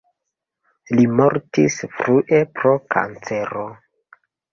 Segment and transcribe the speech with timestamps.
[0.99, 3.67] Li mortis frue pro kancero.